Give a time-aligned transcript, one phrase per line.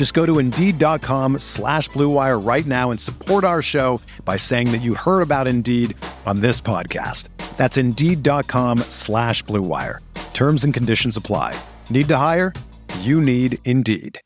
[0.00, 4.78] Just go to Indeed.com slash BlueWire right now and support our show by saying that
[4.78, 7.28] you heard about Indeed on this podcast.
[7.58, 9.98] That's Indeed.com slash BlueWire.
[10.32, 11.54] Terms and conditions apply.
[11.90, 12.54] Need to hire?
[13.00, 14.18] You need Indeed.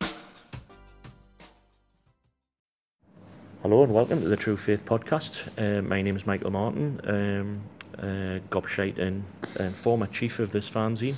[3.62, 5.32] Hello and welcome to the True Faith podcast.
[5.58, 7.62] Uh, my name is Michael Martin, um,
[7.98, 9.24] uh, Gobshite and,
[9.58, 11.16] and former chief of this fanzine,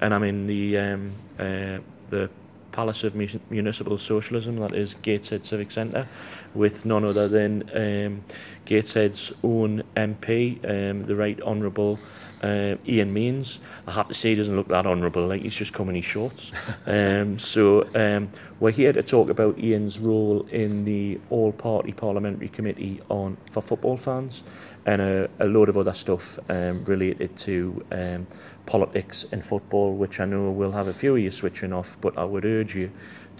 [0.00, 2.30] and I'm in the um, uh, the
[2.78, 3.16] Palace of
[3.50, 6.06] Municipal Socialism, that is Gateshead Civic Centre,
[6.54, 8.24] with none other than um,
[8.66, 11.98] Gateshead's own MP, um, the Right Honourable
[12.40, 13.58] uh, Ian Mearns.
[13.88, 16.52] I have to say, he doesn't look that honourable, like he's just come in shorts.
[16.86, 22.48] um, so um, we're here to talk about Ian's role in the All Party Parliamentary
[22.48, 24.44] Committee on for football fans
[24.88, 28.26] and a, a load of other stuff um, related to um,
[28.64, 32.16] politics and football, which I know will have a few of you switching off, but
[32.16, 32.90] I would urge you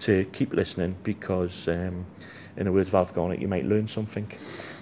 [0.01, 2.05] to keep listening because, um,
[2.55, 4.31] in the words of Alf Garnett, you might learn something.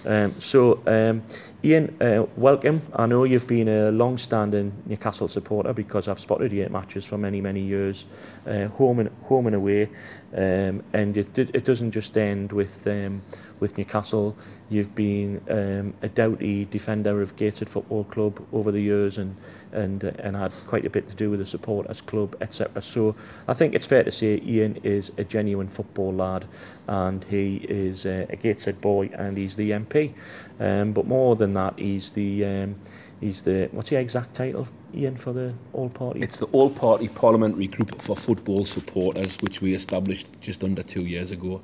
[0.04, 1.22] Um, so, um,
[1.64, 2.82] Ian, uh, welcome.
[2.94, 7.18] I know you've been a long-standing Newcastle supporter because I've spotted you at matches for
[7.18, 8.06] many, many years,
[8.46, 9.88] uh, home and home and away,
[10.36, 13.22] um, and it it doesn't just end with um,
[13.58, 14.36] with Newcastle.
[14.70, 19.34] You've been um, a doughty defender of Gateshead Football Club over the years, and
[19.72, 22.80] and uh, and had quite a bit to do with the supporters club, etc.
[22.82, 23.16] So
[23.48, 26.44] I think it's fair to say Ian is a genuine football lad,
[26.86, 30.14] and he is uh, a Gateshead boy, and he's the MP.
[30.60, 32.76] Um, but more than that, he's the um,
[33.20, 36.20] he's the what's the exact title, Ian, for the All Party?
[36.20, 41.02] It's the All Party Parliamentary Group for Football Supporters, which we established just under two
[41.02, 41.60] years ago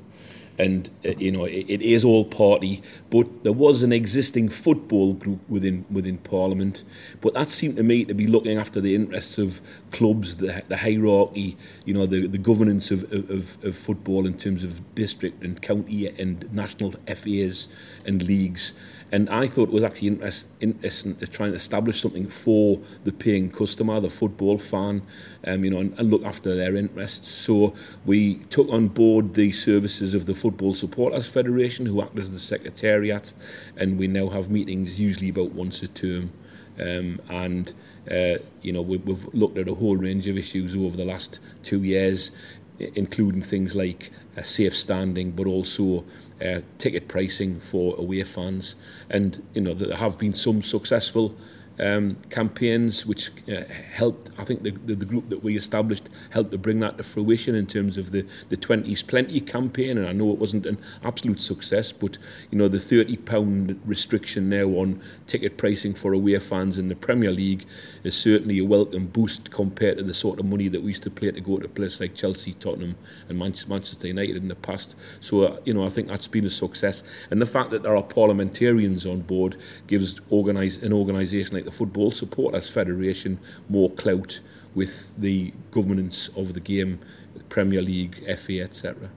[0.58, 2.82] and uh, you know it, it is all party.
[3.10, 6.84] But there was an existing football group within within Parliament,
[7.20, 9.60] but that seemed to me to be looking after the interests of
[9.92, 14.64] clubs, the, the hierarchy, you know, the, the governance of, of, of football in terms
[14.64, 17.68] of district and county and national FAs
[18.04, 18.74] and leagues.
[19.12, 23.12] And I thought it was actually interest, interesting to try and establish something for the
[23.12, 25.02] paying customer, the football fan,
[25.46, 27.28] um, you know, and, and look after their interests.
[27.28, 27.74] So
[28.04, 32.38] we took on board the services of the Football Supporters Federation, who act as the
[32.38, 33.32] secretariat,
[33.76, 36.32] and we now have meetings usually about once a term.
[36.80, 37.72] Um, and
[38.10, 41.38] uh, you know we, we've looked at a whole range of issues over the last
[41.62, 42.32] two years,
[42.78, 46.04] including things like uh, safe standing, but also
[46.44, 48.74] uh, ticket pricing for away fans.
[49.10, 51.36] And you know there have been some successful
[51.80, 56.52] um, campaigns which uh, helped, I think the, the, the group that we established helped
[56.52, 59.98] to bring that to fruition in terms of the, the 20s Plenty campaign.
[59.98, 62.18] And I know it wasn't an absolute success, but
[62.50, 67.30] you know the £30 restriction now on ticket pricing for away fans in the Premier
[67.30, 67.66] League
[68.02, 71.10] is certainly a welcome boost compared to the sort of money that we used to
[71.10, 72.96] pay to go to places like Chelsea, Tottenham,
[73.28, 74.94] and Manchester United in the past.
[75.20, 77.02] So, uh, you know, I think that's been a success.
[77.30, 79.56] And the fact that there are parliamentarians on board
[79.86, 83.38] gives organize, an organisation like the Football Supporters Federation
[83.68, 84.40] more clout
[84.74, 87.00] with the governance of the game,
[87.48, 89.10] Premier League, FA, etc.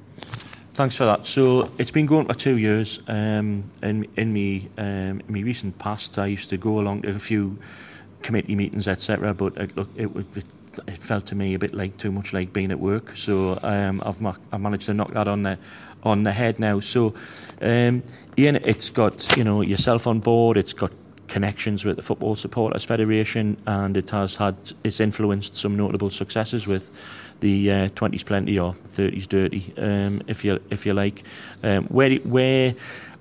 [0.74, 1.26] Thanks for that.
[1.26, 3.02] So it's been going for two years.
[3.08, 7.16] Um, in in me um, in me recent past, I used to go along to
[7.16, 7.58] a few
[8.22, 9.34] committee meetings, etc.
[9.34, 10.46] But it, look, it, it,
[10.88, 13.18] it felt to me a bit like too much like being at work.
[13.18, 15.58] So um, I've ma- I've managed to knock that on the
[16.04, 16.80] on the head now.
[16.80, 17.16] So
[17.62, 18.04] um,
[18.38, 20.58] Ian, it's got you know yourself on board.
[20.58, 20.92] It's got
[21.28, 26.68] connections with the Football Supporters Federation, and it has had it's influenced some notable successes
[26.68, 26.92] with
[27.40, 31.24] the uh, 20s plenty or 30s dirty, um, if you if you like.
[31.64, 32.76] Um, where where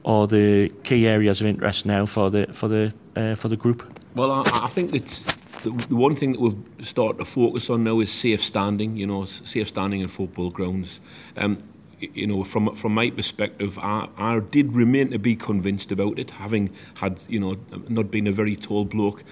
[0.04, 3.82] are the key areas of interest now for the for the uh, for the group?
[4.14, 5.24] Well, I, I think it's
[5.62, 8.96] the, one thing that we've started to focus on now is safe standing.
[8.96, 11.00] You know, safe standing in football grounds.
[11.36, 11.58] Um,
[12.00, 16.30] you know, from from my perspective, I, I did remain to be convinced about it,
[16.30, 17.56] having had, you know,
[17.88, 19.24] not been a very tall bloke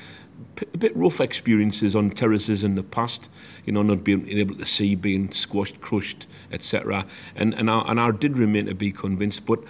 [0.72, 3.28] a bit rough experiences on terraces in the past,
[3.66, 7.06] you know, not being able to see, being squashed, crushed, etc.
[7.36, 9.60] And and I, and I did remain to be convinced, but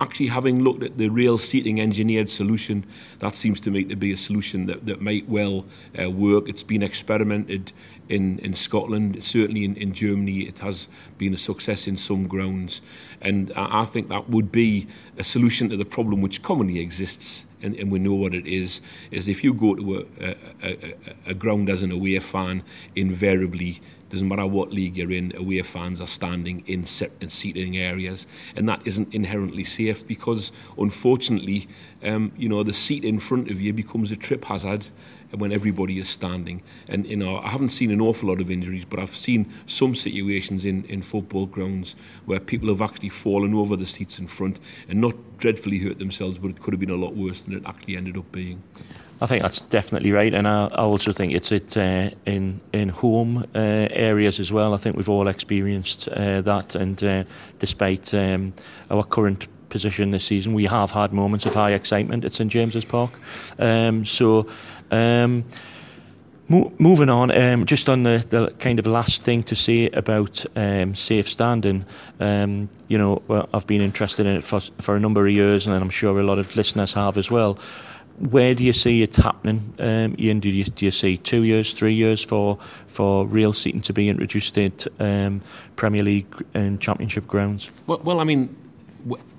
[0.00, 2.84] actually having looked at the rail seating engineered solution,
[3.20, 5.64] that seems to me to be a solution that, that might well
[6.00, 6.48] uh, work.
[6.48, 7.72] It's been experimented
[8.08, 10.88] in, in Scotland, certainly in, in Germany, it has
[11.18, 12.82] been a success in some grounds.
[13.20, 14.86] And I, I think that would be
[15.16, 18.80] a solution to the problem which commonly exists and, and we know what it is,
[19.10, 20.94] is if you go to a, a, a,
[21.26, 22.62] a ground as an away fan,
[22.96, 23.80] invariably,
[24.10, 26.84] doesn't matter what league you're in, away fans are standing in,
[27.20, 31.66] in seating areas, and that isn't inherently safe because, unfortunately,
[32.02, 34.86] um, you know, the seat in front of you becomes a trip hazard
[35.36, 36.62] when everybody is standing.
[36.88, 39.94] And you know, I haven't seen an awful lot of injuries, but I've seen some
[39.94, 41.94] situations in, in football grounds
[42.26, 44.58] where people have actually fallen over the seats in front
[44.88, 47.62] and not dreadfully hurt themselves, but it could have been a lot worse than it
[47.66, 48.62] actually ended up being.
[49.20, 52.88] I think that's definitely right, and I, I also think it's it uh, in in
[52.88, 54.74] home uh, areas as well.
[54.74, 57.22] I think we've all experienced uh, that, and uh,
[57.60, 58.52] despite um,
[58.90, 62.84] our current position this season, we have had moments of high excitement at St James's
[62.84, 63.10] Park.
[63.58, 64.46] Um, so
[64.92, 65.44] um,
[66.48, 70.44] mo- moving on, um, just on the, the kind of last thing to say about
[70.54, 71.84] um, safe standing,
[72.20, 75.66] um, you know, well, I've been interested in it for, for a number of years,
[75.66, 77.58] and I'm sure a lot of listeners have as well.
[78.18, 80.40] Where do you see it happening, um, Ian?
[80.40, 84.10] Do you, do you see two years, three years for for rail seating to be
[84.10, 85.40] introduced at um,
[85.76, 87.70] Premier League and Championship grounds?
[87.86, 88.54] Well, well I mean,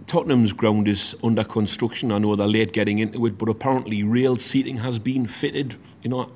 [0.08, 2.12] Tottenham's ground is under construction.
[2.12, 6.10] I know they're late getting into it, but apparently rail seating has been fitted, you
[6.10, 6.30] know,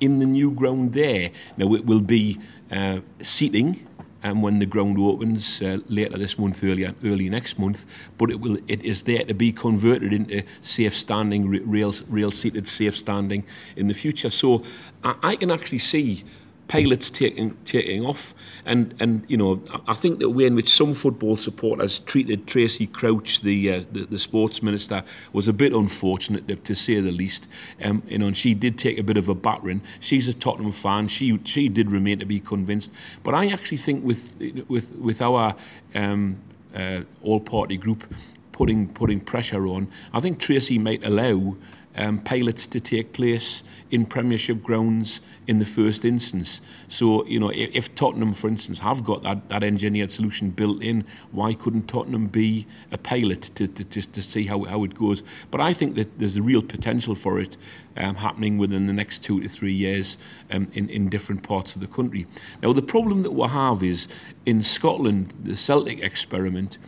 [0.00, 1.30] in the new ground there.
[1.56, 2.38] Now it will be
[2.70, 3.86] uh, seating
[4.22, 7.86] and um, when the ground opens uh, later this month, early early next month.
[8.18, 12.68] But it will it is there to be converted into safe standing, rail rail seated
[12.68, 13.44] safe standing
[13.76, 14.30] in the future.
[14.30, 14.62] So
[15.02, 16.24] I, I can actually see
[16.68, 18.34] pilots taking taking off.
[18.64, 22.86] And and you know, I think the way in which some football supporters treated Tracey
[22.86, 27.12] Crouch, the uh, the, the, sports minister, was a bit unfortunate to, to say the
[27.12, 27.48] least.
[27.82, 29.82] Um, you know, and she did take a bit of a battering.
[30.00, 31.08] She's a Tottenham fan.
[31.08, 32.92] She she did remain to be convinced.
[33.22, 34.34] But I actually think with
[34.68, 35.54] with with our
[35.94, 36.36] um,
[36.74, 38.04] uh, all party group
[38.52, 41.56] putting putting pressure on, I think Tracy might allow
[41.96, 46.60] um, pilots to take place in Premiership grounds in the first instance.
[46.88, 50.82] So, you know, if, if, Tottenham, for instance, have got that, that engineered solution built
[50.82, 54.94] in, why couldn't Tottenham be a pilot to, to, to, to see how, how it
[54.94, 55.22] goes?
[55.50, 57.56] But I think that there's a real potential for it
[57.98, 60.16] um, happening within the next two to three years
[60.50, 62.26] um, in, in different parts of the country.
[62.62, 64.08] Now, the problem that we have is
[64.46, 66.78] in Scotland, the Celtic experiment,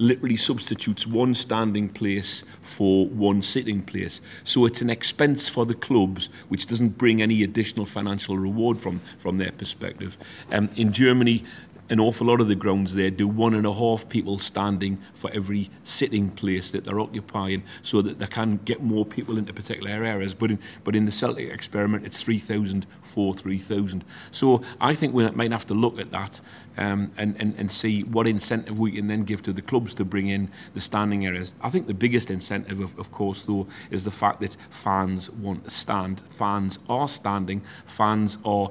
[0.00, 4.20] literally substitutes one standing place for one sitting place.
[4.44, 9.00] So it's an expense for the clubs, which doesn't bring any additional financial reward from,
[9.18, 10.16] from their perspective.
[10.50, 11.44] Um, in Germany,
[11.90, 15.28] an awful lot of the grounds there do one and a half people standing for
[15.32, 19.90] every sitting place that they're occupying so that they can get more people into particular
[20.04, 20.32] areas.
[20.32, 24.04] But in, but in the Celtic experiment, it's 3,000 for 3,000.
[24.30, 26.40] So I think we might have to look at that
[26.80, 30.04] um, and, and, and see what incentive we can then give to the clubs to
[30.04, 31.52] bring in the standing areas.
[31.60, 35.64] I think the biggest incentive, of, of course, though, is the fact that fans want
[35.64, 36.22] to stand.
[36.30, 37.60] Fans are standing.
[37.84, 38.70] Fans are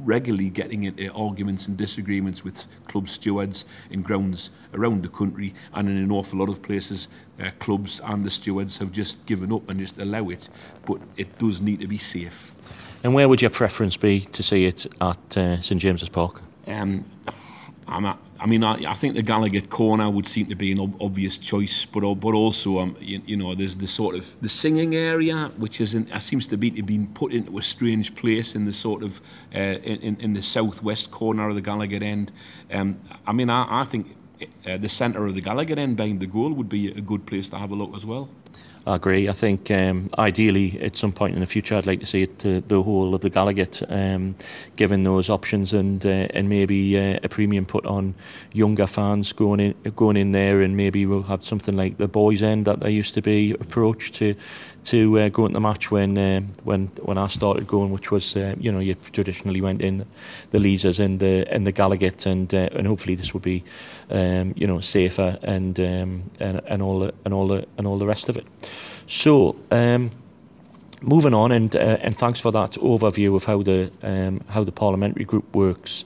[0.00, 5.88] regularly getting into arguments and disagreements with club stewards in grounds around the country and
[5.88, 7.08] in an awful lot of places.
[7.40, 10.48] Uh, clubs and the stewards have just given up and just allow it,
[10.84, 12.52] but it does need to be safe.
[13.02, 16.42] And where would your preference be to see it at uh, St James's Park?
[16.66, 17.04] Um,
[17.88, 21.00] A, I mean, I, I think the Gallowgate corner would seem to be an ob-
[21.00, 24.94] obvious choice, but but also, um, you, you, know, there's the sort of the singing
[24.94, 28.72] area, which is uh, seems to be to put into a strange place in the
[28.72, 29.20] sort of
[29.54, 32.32] uh, in, in the southwest corner of the Gallowgate end.
[32.72, 34.16] Um, I mean, I, I think
[34.66, 37.48] uh, the centre of the Gallowgate end behind the goal would be a good place
[37.50, 38.28] to have a look as well.
[38.86, 39.28] I agree.
[39.28, 42.38] I think um, ideally at some point in the future, I'd like to see it
[42.38, 44.36] to the whole of the Gallowgate, um,
[44.76, 48.14] given those options and uh, and maybe uh, a premium put on
[48.52, 52.44] younger fans going in going in there, and maybe we'll have something like the boys'
[52.44, 54.36] end that there used to be approach to
[54.84, 58.36] to uh, go into the match when uh, when when I started going, which was
[58.36, 60.06] uh, you know you traditionally went in
[60.52, 63.64] the Leazes and the and the Gallowgate, and uh, and hopefully this will be
[64.10, 67.98] um, you know safer and um, and and all the, and all the and all
[67.98, 68.46] the rest of it.
[69.06, 69.56] So.
[69.70, 70.10] Um,
[71.02, 74.72] moving on, and uh, and thanks for that overview of how the um, how the
[74.72, 76.04] parliamentary group works.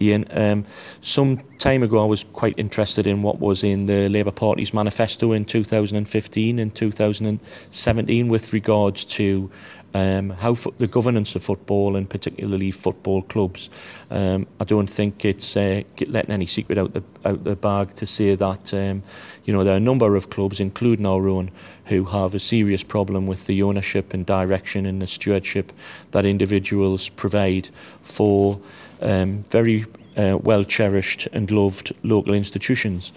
[0.00, 0.26] Ian.
[0.30, 0.64] Um,
[1.00, 5.32] some time ago, I was quite interested in what was in the Labour Party's manifesto
[5.32, 9.50] in 2015 and 2017 with regards to
[9.94, 13.70] um, how fo- the governance of football and particularly football clubs.
[14.10, 18.06] Um, I don't think it's uh, letting any secret out the out the bag to
[18.06, 19.02] say that um,
[19.44, 21.50] you know there are a number of clubs, including our own,
[21.86, 25.72] who have a serious problem with the ownership and direction and the stewardship
[26.12, 27.68] that individuals provide
[28.02, 28.60] for
[29.00, 29.84] um, very
[30.16, 33.12] uh, well cherished and loved local institutions.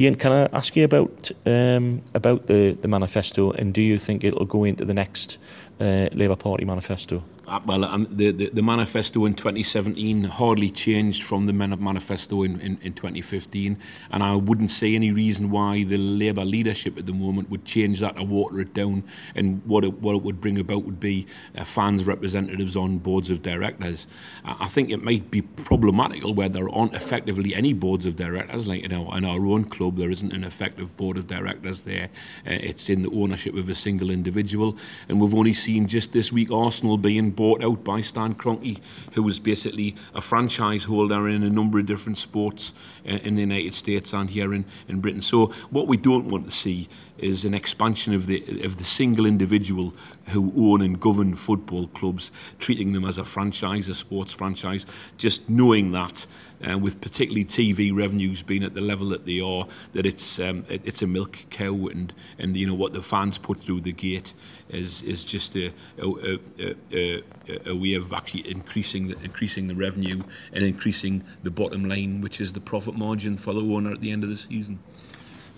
[0.00, 4.22] Ian, can I ask you about um, about the, the manifesto, and do you think
[4.22, 5.38] it'll go into the next
[5.80, 7.22] uh, Labour Party manifesto?
[7.48, 12.60] Uh, well, um, the, the, the manifesto in 2017 hardly changed from the manifesto in,
[12.60, 13.78] in, in 2015,
[14.10, 18.00] and I wouldn't see any reason why the Labour leadership at the moment would change
[18.00, 19.02] that or water it down.
[19.34, 21.26] And what it, what it would bring about would be
[21.56, 24.06] uh, fans' representatives on boards of directors.
[24.44, 28.68] Uh, I think it might be problematical where there aren't effectively any boards of directors.
[28.68, 32.10] Like you know, in our own club, there isn't an effective board of directors there.
[32.46, 34.76] Uh, it's in the ownership of a single individual,
[35.08, 38.80] and we've only seen just this week Arsenal being bought out by Stan Kroenke,
[39.12, 42.72] who was basically a franchise holder in a number of different sports
[43.06, 45.22] uh, in the United States and here in, in Britain.
[45.22, 49.24] So what we don't want to see is an expansion of the of the single
[49.24, 49.94] individual
[50.28, 55.48] who own and govern football clubs, treating them as a franchise, a sports franchise, just
[55.48, 56.26] knowing that
[56.68, 60.64] uh, with particularly TV revenues being at the level that they are, that it's um,
[60.68, 63.92] it, it's a milk cow, and and you know what the fans put through the
[63.92, 64.32] gate
[64.70, 67.22] is is just a a, a, a,
[67.66, 72.40] a way of actually increasing the, increasing the revenue and increasing the bottom line, which
[72.40, 74.78] is the profit margin for the owner at the end of the season.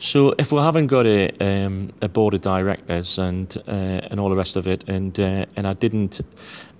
[0.02, 4.30] So if we haven't got a um, a board of directors and uh, and all
[4.30, 6.22] the rest of it, and uh, and I didn't,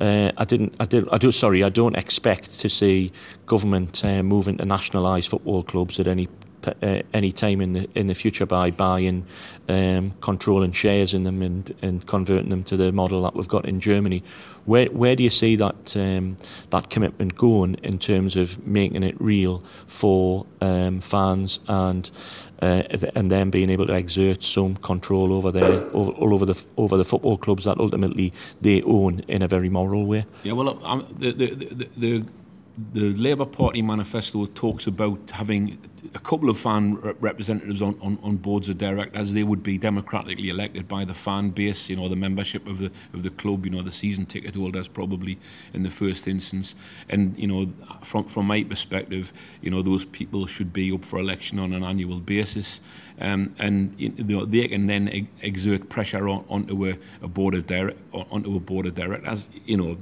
[0.00, 1.30] uh, I didn't, I did, I do.
[1.30, 3.12] Sorry, I don't expect to see
[3.44, 6.30] government uh, moving to nationalise football clubs at any
[6.66, 9.26] uh, any time in the in the future by buying,
[9.68, 13.64] um, controlling shares in them and, and converting them to the model that we've got
[13.66, 14.22] in Germany.
[14.64, 16.36] Where where do you see that um,
[16.70, 22.10] that commitment going in terms of making it real for um, fans and
[22.62, 22.82] uh,
[23.14, 26.96] and then being able to exert some control over their over, all over the over
[26.96, 30.26] the football clubs that ultimately they own in a very moral way?
[30.42, 30.74] Yeah, well,
[31.18, 32.24] the, the, the, the
[32.92, 35.78] the Labour Party manifesto talks about having
[36.14, 39.33] a couple of fan representatives on, on, on boards of directors.
[39.33, 42.90] They would be democratically elected by the fan base, you know, the membership of the
[43.12, 45.38] of the club, you know, the season ticket holders probably
[45.75, 46.75] in the first instance.
[47.09, 51.19] And you know, from from my perspective, you know, those people should be up for
[51.19, 52.80] election on an annual basis,
[53.21, 57.66] um, and you know, they can then exert pressure on, onto a, a board of
[57.66, 59.50] direct onto a board of directors.
[59.64, 59.97] You know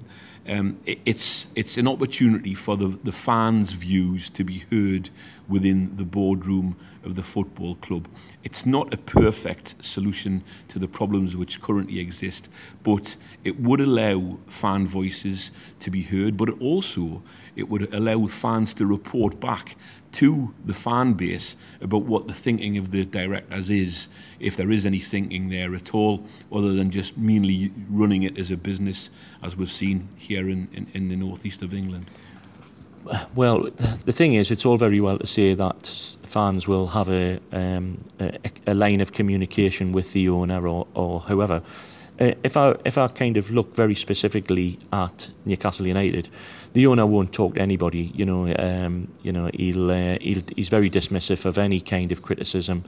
[0.49, 5.11] um, it, it's it's an opportunity for the, the fans' views to be heard
[5.49, 8.07] within the boardroom of the football club.
[8.45, 12.49] It's not a perfect solution to the problems which currently exist,
[12.83, 17.23] but it would allow fan voices to be heard, but also
[17.57, 19.77] it would allow fans to report back
[20.11, 24.09] to the fan base about what the thinking of the directors is,
[24.41, 28.51] if there is any thinking there at all, other than just merely running it as
[28.51, 29.11] a business,
[29.43, 32.07] as we've seen here in, in, in the northeast of England.
[33.35, 33.71] Well,
[34.05, 38.05] the thing is, it's all very well to say that fans will have a, um,
[38.21, 41.63] a, a line of communication with the owner or, or whoever.
[42.21, 46.29] Uh, if I if I kind of look very specifically at Newcastle United,
[46.73, 48.11] the owner won't talk to anybody.
[48.13, 52.23] You know, um, you know, he'll, uh, he'll he's very dismissive of any kind of
[52.23, 52.83] criticism,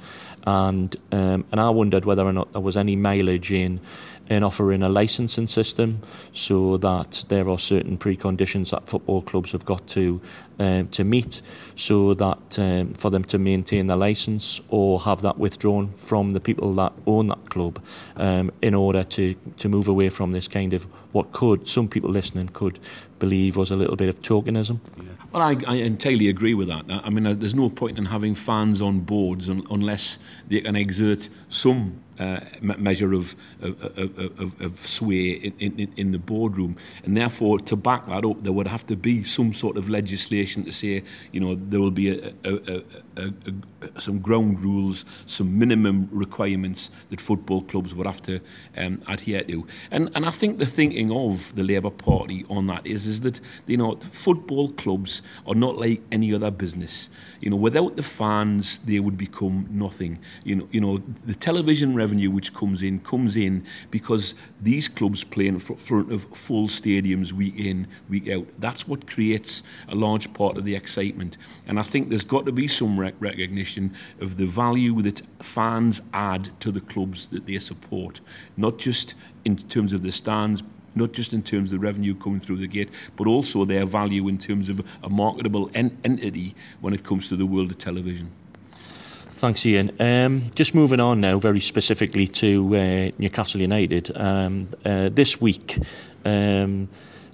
[0.47, 3.81] and um, and I wondered whether or not there was any mileage in
[4.31, 6.01] in offering a licensing system
[6.33, 10.21] so that there are certain preconditions that football clubs have got to
[10.61, 11.43] um, to meet
[11.75, 16.41] so that um, for them to maintain the license or have that withdrawn from the
[16.41, 17.83] people that own that club
[18.17, 22.11] um, in order to, to move away from this kind of what could some people
[22.11, 22.79] listening could
[23.19, 24.79] believe was a little bit of tokenism.
[24.97, 25.05] Yeah.
[25.33, 26.85] Well, I, I entirely agree with that.
[26.89, 30.75] I mean, uh, there's no point in having fans on boards un- unless they can
[30.75, 36.77] exert some uh, measure of, of, of, of sway in, in, in the boardroom.
[37.05, 40.50] And therefore, to back that up, there would have to be some sort of legislation
[40.55, 41.03] to say,
[41.33, 42.83] you know, there will be a, a,
[43.17, 48.41] a, some ground rules, some minimum requirements that football clubs would have to
[48.77, 49.67] um, adhere to.
[49.91, 53.41] And, and I think the thinking of the Labour Party on that is, is that,
[53.67, 57.09] you know, football clubs are not like any other business.
[57.41, 60.19] You know, without the fans, they would become nothing.
[60.45, 65.25] You know, you know the television revenue which comes in comes in because these clubs
[65.25, 68.47] play in front of full stadiums week in, week out.
[68.59, 71.37] That's what creates a large part of the excitement.
[71.67, 76.01] And I think there's got to be some rec- recognition of the value that fans
[76.15, 78.23] add to the clubs that they support,
[78.57, 80.63] not just in terms of the stands
[80.97, 84.27] not just in terms of the revenue coming through the gate, but also their value
[84.27, 88.29] in terms of a marketable en- entity when it comes to the world of television.
[88.73, 89.93] Thanks, Ian.
[90.01, 94.11] Um, just moving on now, very specifically to uh, Newcastle United.
[94.17, 95.79] Um, uh, this week,
[96.25, 96.89] um,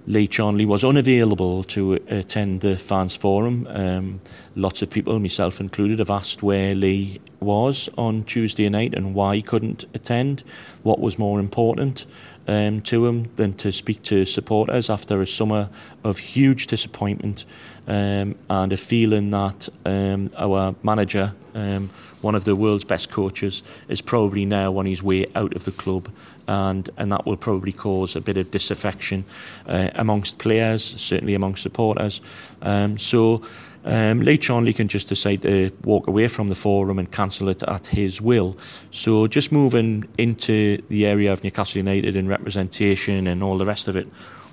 [0.07, 3.67] Lee Charnley was unavailable to attend the fans forum.
[3.69, 4.21] Um,
[4.55, 9.35] lots of people, myself included, have asked where Lee was on Tuesday night and why
[9.35, 10.43] he couldn't attend.
[10.83, 12.05] What was more important
[12.47, 15.69] um, to him than to speak to supporters after a summer
[16.03, 17.45] of huge disappointment
[17.87, 21.89] um, and a feeling that um, our manager, um,
[22.21, 25.71] one of the world's best coaches, is probably now on his way out of the
[25.71, 26.09] club,
[26.47, 29.25] and and that will probably cause a bit of disaffection
[29.67, 32.21] uh, amongst players, certainly amongst supporters.
[32.61, 33.41] Um, so.
[33.87, 37.63] Um, on, Charnley can just decide to walk away from the forum and cancel it
[37.63, 38.57] at his will.
[38.91, 43.87] So, just moving into the area of Newcastle United and representation and all the rest
[43.87, 44.05] of it,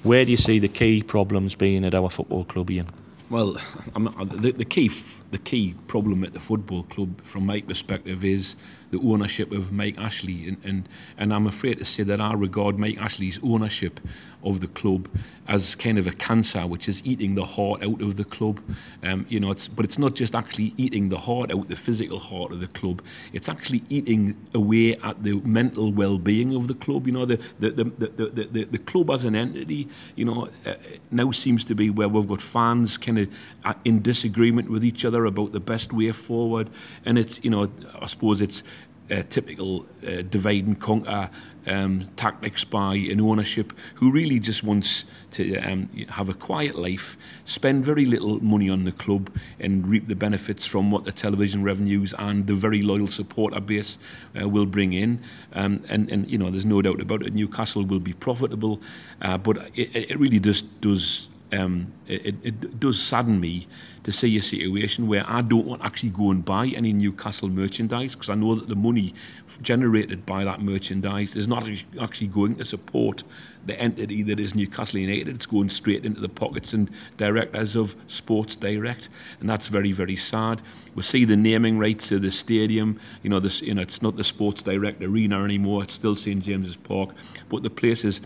[0.04, 2.88] where do you see the key problems being at our football club, Ian?
[3.28, 3.56] Well,
[3.96, 4.88] the, the key
[5.34, 8.54] the key problem at the football club, from my perspective, is
[8.92, 10.88] the ownership of Mike Ashley, and, and
[11.18, 13.98] and I'm afraid to say that I regard Mike Ashley's ownership
[14.44, 15.08] of the club
[15.48, 18.60] as kind of a cancer, which is eating the heart out of the club.
[19.02, 22.20] Um, you know, it's but it's not just actually eating the heart out, the physical
[22.20, 23.02] heart of the club.
[23.32, 27.06] It's actually eating away at the mental well-being of the club.
[27.08, 30.48] You know, the the the the, the, the, the club as an entity, you know,
[30.64, 30.74] uh,
[31.10, 33.28] now seems to be where we've got fans kind of
[33.64, 36.71] uh, in disagreement with each other about the best way forward,
[37.04, 38.62] and it's you know, I suppose it's
[39.11, 41.31] uh, typical uh, divide and conquer
[41.66, 47.16] um, tactics by an ownership who really just wants to um, have a quiet life,
[47.45, 51.62] spend very little money on the club, and reap the benefits from what the television
[51.62, 53.99] revenues and the very loyal supporter base
[54.40, 55.21] uh, will bring in.
[55.52, 57.35] Um, and, and you know, there's no doubt about it.
[57.35, 58.81] Newcastle will be profitable,
[59.23, 61.28] uh, but it, it really just does.
[61.54, 63.67] Um, it, it does sadden me
[64.04, 67.49] to see a situation where I don't want to actually go and buy any Newcastle
[67.49, 69.14] merchandise because I know that the money
[69.62, 71.69] generated by that merchandise is not
[72.00, 73.23] actually going to support
[73.67, 75.34] the entity that is Newcastle United.
[75.34, 79.08] It's going straight into the pockets and directors of Sports Direct,
[79.40, 80.60] and that's very, very sad.
[80.95, 83.00] We see the naming rights of the stadium.
[83.23, 85.84] You know, this, you know, it's not the Sports Direct Arena anymore.
[85.84, 87.10] It's still St James's Park,
[87.49, 88.21] but the place is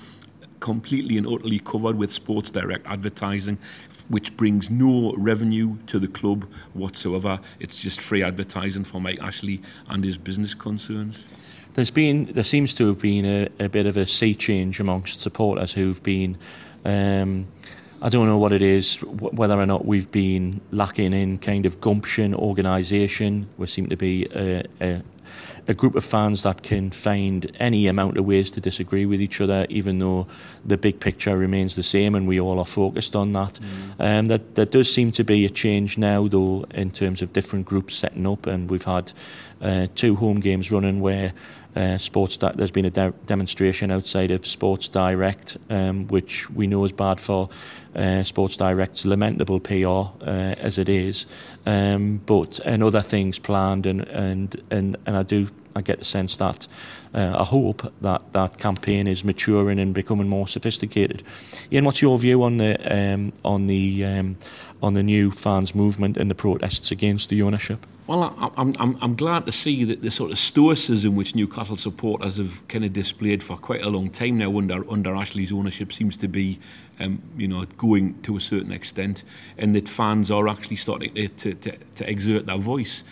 [0.61, 3.59] completely and utterly covered with Sports Direct advertising,
[4.09, 7.41] which brings no revenue to the club whatsoever.
[7.61, 11.25] It's just free advertising for Mike Ashley and his business concerns.
[11.75, 15.21] There's been, there seems to have been a, a bit of a sea change amongst
[15.21, 16.37] supporters who've been.
[16.85, 17.47] Um,
[18.01, 21.81] I don't know what it is, whether or not we've been lacking in kind of
[21.81, 23.49] gumption, organisation.
[23.59, 25.03] We seem to be a, a,
[25.67, 29.41] a group of fans that can find any amount of ways to disagree with each
[29.41, 30.27] other, even though
[30.65, 33.59] the big picture remains the same and we all are focused on that.
[33.59, 34.19] Mm.
[34.19, 37.67] Um, that there does seem to be a change now, though, in terms of different
[37.67, 39.13] groups setting up, and we've had
[39.61, 41.33] uh, two home games running where
[41.77, 46.67] uh, sports Di- there's been a de- demonstration outside of Sports Direct, um, which we
[46.67, 47.49] know is bad for
[47.95, 49.87] uh, Sports Direct's lamentable PR
[50.27, 51.27] uh, as it is,
[51.67, 56.05] um, but and other things planned, and and and, and I do I get the
[56.05, 56.67] sense that
[57.15, 61.23] uh, I hope that that campaign is maturing and becoming more sophisticated.
[61.73, 64.37] Ian, what's your view on the um, on the um,
[64.83, 67.87] on the new fans movement and the protests against the ownership?
[68.07, 72.39] Well, I'm, I'm, I'm glad to see that the sort of stoicism which Newcastle supporters
[72.39, 76.17] have kind of displayed for quite a long time now under under Ashley's ownership seems
[76.17, 76.59] to be,
[77.01, 79.25] um, you know, going to a certain extent,
[79.59, 83.05] and that fans are actually starting to, to, to, to exert their voice.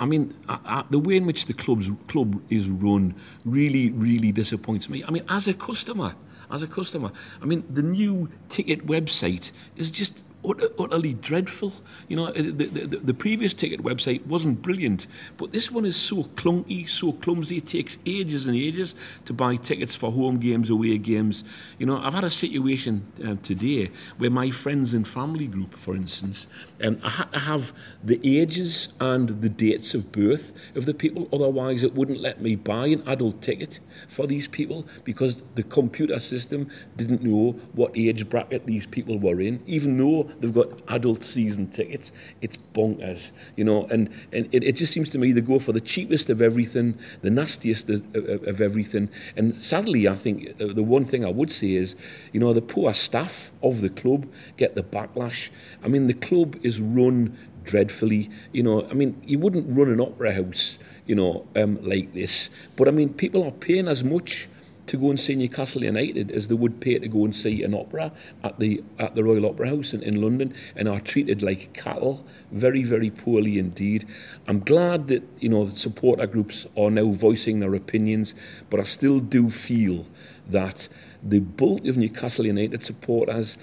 [0.00, 4.32] I mean, I, I, the way in which the club's club is run really, really
[4.32, 5.04] disappoints me.
[5.04, 6.16] I mean, as a customer,
[6.50, 11.72] as a customer, I mean, the new ticket website is just utterly dreadful.
[12.08, 16.24] You know, the, the, the, previous ticket website wasn't brilliant, but this one is so
[16.24, 17.58] clunky, so clumsy.
[17.58, 18.94] It takes ages and ages
[19.26, 21.44] to buy tickets for home games, away games.
[21.78, 25.94] You know, I've had a situation um, today where my friends and family group, for
[25.94, 26.48] instance,
[26.82, 31.28] um, I had to have the ages and the dates of birth of the people,
[31.32, 33.78] otherwise it wouldn't let me buy an adult ticket
[34.08, 39.40] for these people because the computer system didn't know what age bracket these people were
[39.40, 42.12] in, even though they've got adult season tickets.
[42.40, 45.72] It's bonkers, you know, and, and it, it just seems to me they go for
[45.72, 49.08] the cheapest of everything, the nastiest of, of, everything.
[49.36, 51.96] And sadly, I think uh, the one thing I would say is,
[52.32, 55.50] you know, the poor staff of the club get the backlash.
[55.82, 58.30] I mean, the club is run dreadfully.
[58.52, 62.50] You know, I mean, you wouldn't run an opera house, you know, um, like this.
[62.76, 64.48] But I mean, people are paying as much
[64.86, 67.74] to go and see Newcastle United as they would pay to go and see an
[67.74, 71.72] opera at the at the Royal Opera House in, in London and are treated like
[71.72, 74.06] cattle, very, very poorly indeed.
[74.48, 78.34] I'm glad that, you know, supporter groups are now voicing their opinions,
[78.70, 80.06] but I still do feel
[80.48, 80.88] that
[81.22, 83.56] the bulk of Newcastle United supporters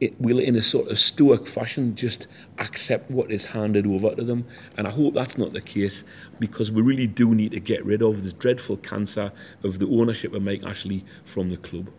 [0.00, 2.26] it will, in a sort of stoic fashion, just
[2.58, 4.46] accept what is handed over to them.
[4.76, 6.04] And I hope that's not the case
[6.38, 9.32] because we really do need to get rid of this dreadful cancer
[9.62, 11.90] of the ownership of Mike Ashley from the club.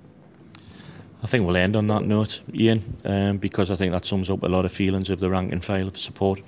[1.24, 4.42] I think we'll end on that note, Ian, um, because I think that sums up
[4.42, 6.42] a lot of feelings of the rank and file of support.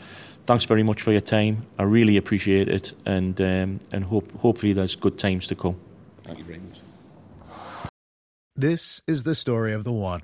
[0.45, 1.65] Thanks very much for your time.
[1.77, 5.79] I really appreciate it, and um, and hope hopefully there's good times to come.
[6.23, 6.79] Thank you very much.
[8.55, 10.23] This is the story of the one.